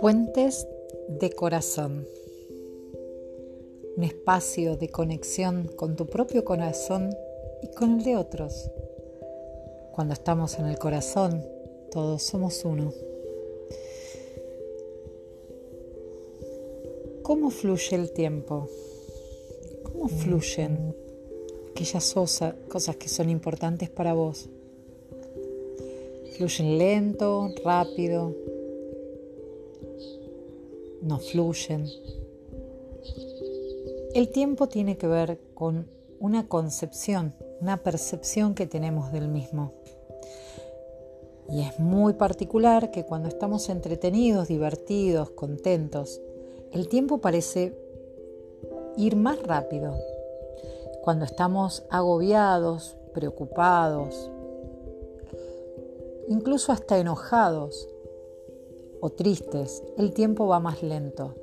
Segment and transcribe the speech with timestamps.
[0.00, 0.68] Puentes
[1.08, 2.06] de corazón.
[3.96, 7.10] Un espacio de conexión con tu propio corazón
[7.62, 8.70] y con el de otros.
[9.92, 11.44] Cuando estamos en el corazón,
[11.90, 12.92] todos somos uno.
[17.22, 18.68] ¿Cómo fluye el tiempo?
[19.82, 20.94] ¿Cómo fluyen
[21.70, 24.48] aquellas cosas que son importantes para vos?
[26.40, 28.34] ¿Fluyen lento, rápido?
[31.02, 31.84] ¿No fluyen?
[34.14, 35.86] El tiempo tiene que ver con
[36.18, 39.74] una concepción, una percepción que tenemos del mismo.
[41.50, 46.22] Y es muy particular que cuando estamos entretenidos, divertidos, contentos,
[46.72, 47.76] el tiempo parece
[48.96, 49.94] ir más rápido.
[51.02, 54.30] Cuando estamos agobiados, preocupados,
[56.30, 57.88] incluso hasta enojados
[59.00, 61.34] o tristes, el tiempo va más lento.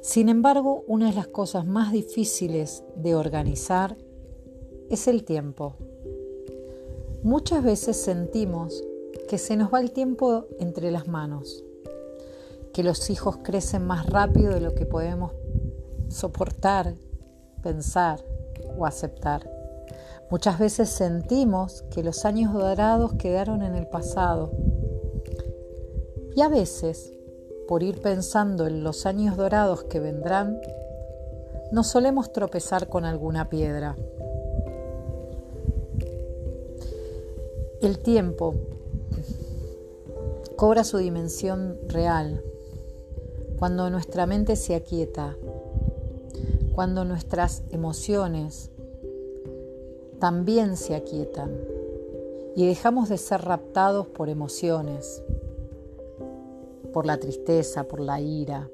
[0.00, 3.98] Sin embargo, una de las cosas más difíciles de organizar
[4.88, 5.76] es el tiempo.
[7.22, 8.82] Muchas veces sentimos
[9.28, 11.62] que se nos va el tiempo entre las manos,
[12.72, 15.32] que los hijos crecen más rápido de lo que podemos
[16.08, 16.94] soportar,
[17.62, 18.24] pensar
[18.78, 19.59] o aceptar.
[20.30, 24.52] Muchas veces sentimos que los años dorados quedaron en el pasado.
[26.36, 27.12] Y a veces,
[27.66, 30.60] por ir pensando en los años dorados que vendrán,
[31.72, 33.96] nos solemos tropezar con alguna piedra.
[37.80, 38.54] El tiempo
[40.56, 42.44] cobra su dimensión real
[43.58, 45.36] cuando nuestra mente se aquieta,
[46.74, 48.70] cuando nuestras emociones
[50.20, 51.56] también se aquietan
[52.54, 55.22] y dejamos de ser raptados por emociones,
[56.92, 58.68] por la tristeza, por la ira,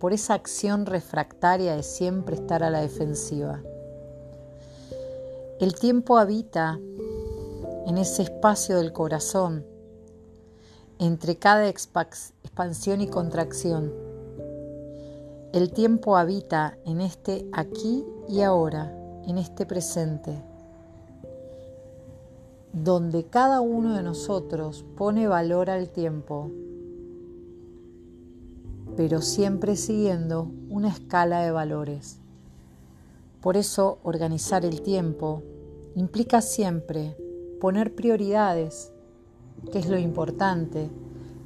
[0.00, 3.62] por esa acción refractaria de siempre estar a la defensiva.
[5.60, 6.80] El tiempo habita
[7.86, 9.64] en ese espacio del corazón
[10.98, 13.92] entre cada expansión y contracción.
[15.52, 18.92] El tiempo habita en este aquí y ahora,
[19.26, 20.49] en este presente,
[22.72, 26.50] donde cada uno de nosotros pone valor al tiempo,
[28.96, 32.18] pero siempre siguiendo una escala de valores.
[33.40, 35.42] Por eso organizar el tiempo
[35.94, 37.16] implica siempre
[37.60, 38.92] poner prioridades
[39.72, 40.90] qué es lo importante,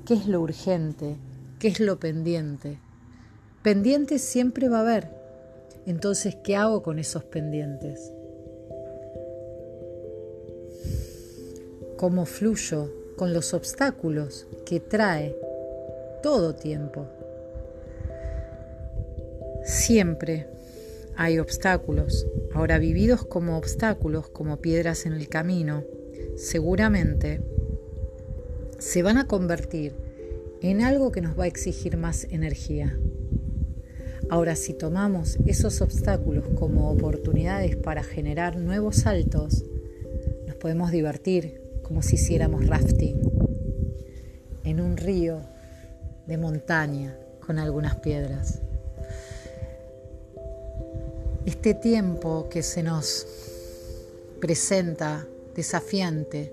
[0.04, 1.16] qué es lo urgente,
[1.58, 2.78] qué es lo pendiente.
[3.62, 5.10] Pendientes siempre va a haber.
[5.86, 8.13] Entonces, ¿qué hago con esos pendientes?
[12.04, 15.34] ¿Cómo fluyo con los obstáculos que trae
[16.22, 17.06] todo tiempo?
[19.64, 20.46] Siempre
[21.16, 25.82] hay obstáculos, ahora vividos como obstáculos, como piedras en el camino,
[26.36, 27.40] seguramente
[28.78, 29.94] se van a convertir
[30.60, 32.98] en algo que nos va a exigir más energía.
[34.28, 39.64] Ahora, si tomamos esos obstáculos como oportunidades para generar nuevos saltos,
[40.46, 41.63] nos podemos divertir
[41.94, 43.20] como si hiciéramos rafting
[44.64, 45.38] en un río
[46.26, 47.16] de montaña
[47.46, 48.58] con algunas piedras.
[51.46, 53.28] Este tiempo que se nos
[54.40, 56.52] presenta desafiante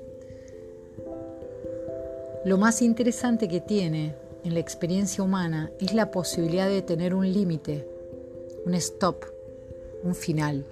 [2.46, 4.14] lo más interesante que tiene
[4.44, 7.88] en la experiencia humana es la posibilidad de tener un límite,
[8.68, 9.26] un stop,
[10.04, 10.68] un final.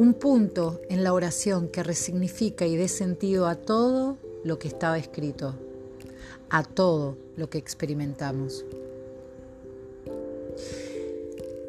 [0.00, 4.96] Un punto en la oración que resignifica y dé sentido a todo lo que estaba
[4.96, 5.54] escrito,
[6.48, 8.64] a todo lo que experimentamos.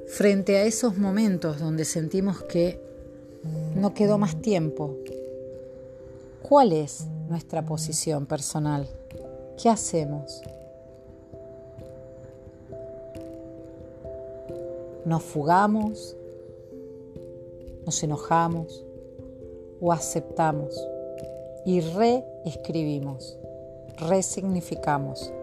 [0.07, 2.79] Frente a esos momentos donde sentimos que
[3.75, 4.95] no quedó más tiempo,
[6.41, 8.87] ¿cuál es nuestra posición personal.
[9.61, 10.41] ¿Qué hacemos?
[15.03, 16.15] ¿Nos fugamos?
[17.85, 18.85] ¿Nos enojamos?
[19.79, 20.75] ¿O aceptamos?
[21.65, 23.37] Y reescribimos,
[23.97, 25.33] resignificamos,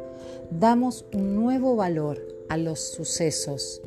[0.51, 3.83] damos un nuevo valor a los sucesos,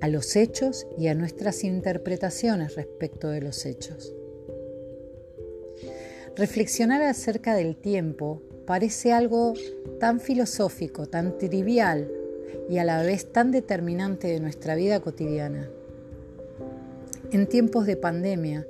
[0.00, 4.14] a los hechos y a nuestras interpretaciones respecto de los hechos.
[6.36, 9.54] Reflexionar acerca del tiempo parece algo
[9.98, 12.10] tan filosófico, tan trivial
[12.68, 15.70] y a la vez tan determinante de nuestra vida cotidiana.
[17.32, 18.66] En tiempos de pandemia,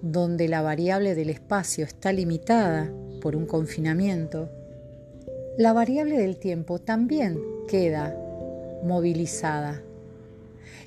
[0.00, 2.90] donde la variable del espacio está limitada
[3.20, 4.48] por un confinamiento,
[5.58, 8.16] la variable del tiempo también queda
[8.82, 9.82] movilizada.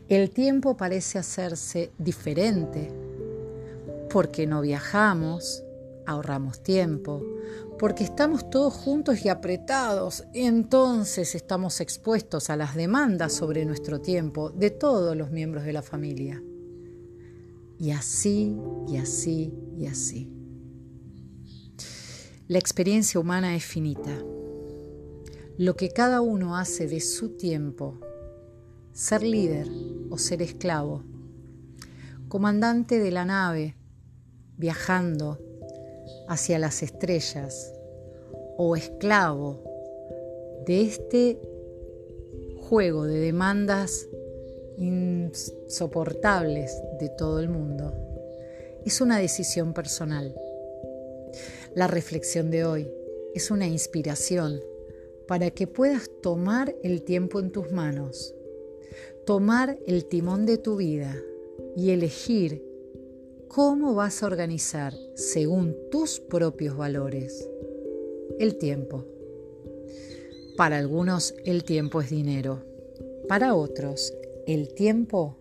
[0.10, 2.92] El tiempo parece hacerse diferente
[4.10, 5.64] porque no viajamos,
[6.08, 7.22] ahorramos tiempo,
[7.78, 14.50] porque estamos todos juntos y apretados, entonces estamos expuestos a las demandas sobre nuestro tiempo
[14.50, 16.42] de todos los miembros de la familia.
[17.78, 18.56] Y así,
[18.88, 20.32] y así, y así.
[22.48, 24.16] La experiencia humana es finita.
[25.58, 28.00] Lo que cada uno hace de su tiempo,
[28.94, 29.68] ser líder
[30.10, 31.04] o ser esclavo,
[32.28, 33.76] comandante de la nave,
[34.58, 35.40] viajando
[36.28, 37.74] hacia las estrellas
[38.58, 39.64] o esclavo
[40.66, 41.40] de este
[42.58, 44.08] juego de demandas
[44.78, 47.94] insoportables de todo el mundo,
[48.86, 50.36] es una decisión personal.
[51.74, 52.92] La reflexión de hoy
[53.34, 54.62] es una inspiración
[55.28, 58.34] para que puedas tomar el tiempo en tus manos,
[59.26, 61.16] tomar el timón de tu vida
[61.76, 62.64] y elegir
[63.48, 67.50] cómo vas a organizar, según tus propios valores,
[68.40, 69.06] el tiempo.
[70.56, 72.64] Para algunos el tiempo es dinero,
[73.28, 74.14] para otros
[74.46, 75.38] el tiempo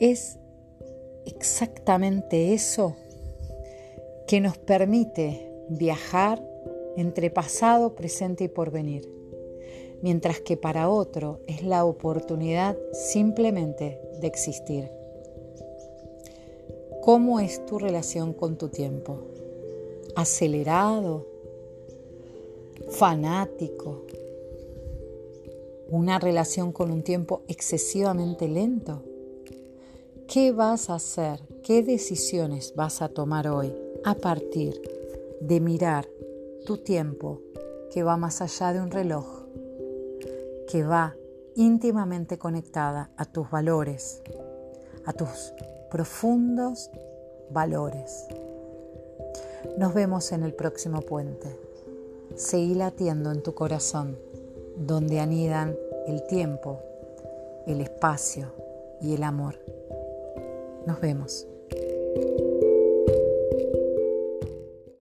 [0.00, 0.38] es
[1.24, 2.96] exactamente eso
[4.26, 6.42] que nos permite viajar
[6.96, 9.08] entre pasado, presente y porvenir,
[10.02, 14.90] mientras que para otro es la oportunidad simplemente de existir.
[17.02, 19.18] ¿Cómo es tu relación con tu tiempo?
[20.14, 21.26] ¿Acelerado?
[22.90, 24.06] ¿Fanático?
[25.92, 29.02] ¿Una relación con un tiempo excesivamente lento?
[30.26, 31.40] ¿Qué vas a hacer?
[31.62, 34.80] ¿Qué decisiones vas a tomar hoy a partir
[35.42, 36.08] de mirar
[36.64, 37.42] tu tiempo
[37.92, 39.44] que va más allá de un reloj,
[40.66, 41.14] que va
[41.56, 44.22] íntimamente conectada a tus valores,
[45.04, 45.52] a tus
[45.90, 46.90] profundos
[47.50, 48.28] valores.
[49.76, 51.54] Nos vemos en el próximo puente.
[52.34, 54.16] Seguí latiendo en tu corazón,
[54.76, 55.76] donde anidan
[56.06, 56.80] el tiempo,
[57.66, 58.52] el espacio
[59.00, 59.58] y el amor.
[60.86, 61.46] Nos vemos.